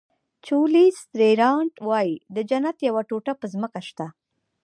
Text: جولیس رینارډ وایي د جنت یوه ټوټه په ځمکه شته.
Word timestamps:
جولیس 0.45 0.97
رینارډ 1.19 1.73
وایي 1.89 2.15
د 2.35 2.37
جنت 2.49 2.77
یوه 2.87 3.01
ټوټه 3.09 3.33
په 3.39 3.45
ځمکه 3.53 3.79
شته. 3.87 4.07